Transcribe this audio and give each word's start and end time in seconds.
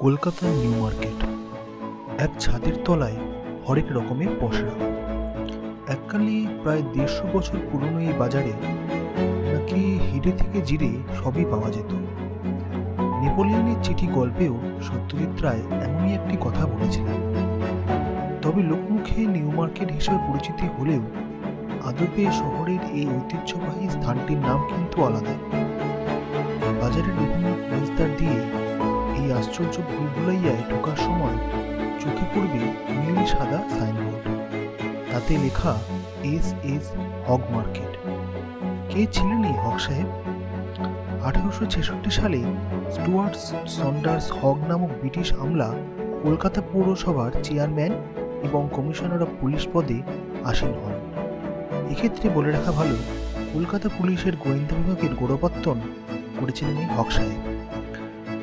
কলকাতার 0.00 0.48
new 0.48 0.74
market. 0.82 1.18
এক 2.18 2.30
ছাদের 2.38 2.72
তলায় 2.84 3.18
হরেক 3.68 3.84
রকমের 3.90 4.32
পসরা। 4.40 4.74
এককালে 5.88 6.36
প্রায় 6.62 6.82
দেড়শো 6.94 7.24
বছর 7.32 7.56
পুরনো 7.70 7.98
এই 8.00 8.14
বাজারে 8.18 8.52
নাকি 9.52 9.80
হিরে 10.06 10.32
থেকে 10.32 10.58
জিরে 10.62 10.90
সবই 11.18 11.44
পাওয়া 11.44 11.70
যেত। 11.70 11.92
নেপোলিয়নের 13.22 13.78
চিঠি 13.82 14.06
গল্পেও 14.06 14.54
সত্যজিৎ 14.82 15.34
রায় 15.42 15.62
এমনই 15.86 16.12
একটি 16.14 16.36
কথা 16.40 16.66
বলেছিলেন। 16.66 17.18
তবে 18.42 18.60
লোকমুখে 18.62 19.20
নিউ 19.26 19.48
মার্কেট 19.50 19.88
হিসেবে 19.92 20.18
পরিচিতি 20.28 20.66
হলেও 20.78 21.02
আদপে 21.84 22.24
শহরের 22.32 22.82
এই 22.92 23.06
ঐতিহ্যবাহী 23.16 23.84
স্থানটির 23.88 24.38
নাম 24.38 24.60
কিন্তু 24.68 24.96
আলাদা। 25.04 25.34
বাজারের 26.80 27.16
বিভিন্ন 27.18 27.45
আশ্চর্য 29.40 29.76
ভুলভুলাইয়ায় 29.90 30.62
ঢোকার 30.70 30.96
সময় 30.96 31.36
চোখে 32.02 32.26
পড়বে 32.32 32.62
নীল 33.00 33.26
সাদা 33.26 33.58
সাইনবোর্ড 33.76 34.24
তাতে 35.12 35.38
লেখা 35.44 35.74
এস 36.22 36.54
এস 36.74 36.84
হগ 37.26 37.40
মার্কেট। 37.54 37.92
কে 38.90 39.06
ছিলেন 39.12 39.44
এই 39.44 39.56
হক 39.64 39.78
সাহেব? 39.80 40.08
আঠারোশো 41.22 41.66
ছেষট্টি 41.66 42.10
সালে 42.10 42.40
স্টুয়ার্ট 42.90 43.34
সন্ডার্স 43.68 44.32
হগ 44.42 44.58
নামক 44.68 44.90
ব্রিটিশ 45.00 45.32
আমলা 45.32 45.74
কলকাতা 46.22 46.60
পৌরসভার 46.72 47.30
চেয়ারম্যান 47.42 47.92
এবং 48.42 48.68
কমিশনার 48.72 49.22
অফ 49.22 49.28
পুলিশ 49.40 49.68
পদে 49.72 50.02
আসীন 50.44 50.68
হন। 50.68 50.94
এক্ষেত্রে 51.90 52.28
বলে 52.30 52.50
রাখা 52.52 52.72
ভালো, 52.72 52.96
কলকাতা 53.54 53.88
পুলিশের 53.98 54.36
গোয়েন্দা 54.36 54.74
বিভাগের 54.78 55.12
গৌরবর্তন 55.14 55.80
করেছিলেন 56.40 56.76
এই 56.76 56.88
হক 56.96 57.10
সাহেব। 57.10 57.55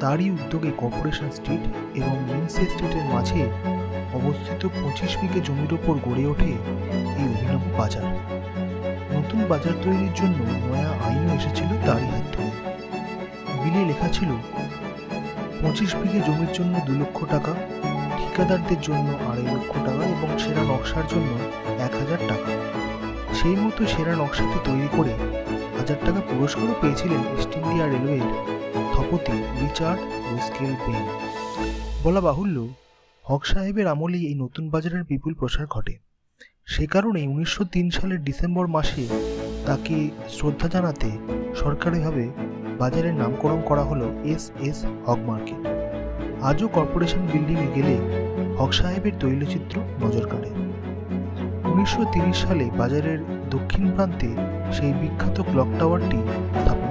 তারই 0.03 0.29
উদ্যোগে 0.37 0.71
কর্পোরেশন 0.81 1.29
স্ট্রিট 1.37 1.63
এবং 1.99 2.15
মিন্সে 2.27 2.63
স্ট্রিটের 2.71 3.05
মাঝে 3.13 3.41
অবস্থিত 4.19 4.61
পঁচিশ 4.81 5.11
বিঘে 5.21 5.41
জমির 5.47 5.71
ওপর 5.77 5.95
গড়ে 6.05 6.23
ওঠে 6.31 6.51
এই 7.19 7.25
অভিনব 7.33 7.63
বাজার। 7.79 8.07
নতুন 9.15 9.39
বাজার 9.51 9.75
তৈরির 9.83 10.13
জন্য 10.19 10.37
নয়া 10.63 10.91
আইনও 11.07 11.29
এসেছিল 11.39 11.69
তারই 11.85 12.07
হাত 12.13 12.25
ধরে। 12.33 12.51
বিলে 13.61 13.81
লেখা 13.89 14.07
ছিল, 14.07 14.31
পঁচিশ 15.61 15.91
বিঘে 15.99 16.19
জমির 16.27 16.51
জন্য 16.57 16.73
দু 16.87 16.93
লক্ষ 17.01 17.17
টাকা, 17.33 17.53
ঠিকাদারদের 18.17 18.79
জন্য 18.87 19.07
আড়াই 19.29 19.47
লক্ষ 19.55 19.73
টাকা 19.87 20.03
এবং 20.15 20.29
সেরা 20.43 20.63
নকশার 20.71 21.05
জন্য 21.13 21.31
এক 21.85 21.93
হাজার 21.99 22.21
টাকা। 22.31 22.49
সেই 23.37 23.55
মতো 23.63 23.81
সেরা 23.93 24.13
নকশাটি 24.21 24.57
তৈরি 24.67 24.89
করে 24.97 25.13
হাজার 25.77 25.99
টাকা 26.05 26.21
পুরস্কারও 26.29 26.75
পেয়েছিলেন 26.81 27.21
ইস্ট 27.37 27.51
ইন্ডিয়া 27.59 27.85
রেলওয়ের 27.85 28.27
স্থপতি 28.93 29.37
রিচার্ড 29.61 30.01
রোস্কেল 30.31 30.73
বেন 30.85 31.05
বলা 32.03 32.21
বাহুল্য, 32.27 32.57
হক 33.25 33.43
সাহেবের 33.51 33.87
আমলেই 33.93 34.23
এই 34.29 34.35
নতুন 34.43 34.63
বাজারের 34.73 35.03
বিপুল 35.09 35.33
প্রসার 35.39 35.65
ঘটে। 35.75 35.95
সে 36.73 36.85
কারণে 36.93 37.21
উনিশশো 37.31 37.63
তিন 37.73 37.87
সালের 37.97 38.19
ডিসেম্বর 38.27 38.65
মাসে 38.75 39.03
তাকে 39.67 39.95
শ্রদ্ধা 40.35 40.67
জানাতে 40.75 41.09
সরকারিভাবে 41.61 42.25
বাজারের 42.81 43.15
নামকরণ 43.21 43.61
করা 43.69 43.83
হলো 43.89 44.07
এস 44.33 44.43
এস 44.69 44.77
হক 45.05 45.19
মার্কেট। 45.29 45.61
আজও 46.49 46.67
কর্পোরেশন 46.77 47.23
বিল্ডিংয়ে 47.31 47.69
গেলে 47.75 47.95
হক 48.59 48.71
সাহেবের 48.79 49.15
তৈলচিত্র 49.23 49.75
নজর 50.03 50.25
কাড়ে। 50.31 50.49
উনিশশো 51.71 52.01
সালে 52.43 52.65
বাজারের 52.79 53.19
দক্ষিণ 53.53 53.85
প্রান্তে 53.95 54.29
সেই 54.75 54.93
বিখ্যাত 55.01 55.37
ক্লক 55.49 55.69
টাওয়ারটি 55.79 56.19
স্থাপন 56.59 56.82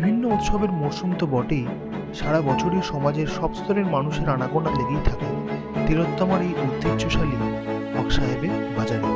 বিভিন্ন 0.00 0.24
উৎসবের 0.28 0.72
মরশুম 0.72 1.10
তো 1.18 1.26
বটেই। 1.26 1.66
সারা 2.14 2.40
বছরই 2.40 2.82
সমাজের 2.82 3.26
সব 3.26 3.54
স্তরের 3.54 3.86
মানুষের 3.86 4.28
আনাগোনা 4.28 4.70
লেগেই 4.70 5.02
থাকে। 5.04 5.28
তিলোত্তমার 5.86 6.42
এই 6.42 6.54
ঐতিহ্যশালী 6.62 7.36
অক 7.98 8.10
সাহেবের 8.10 8.54
বাজারে। 8.76 9.08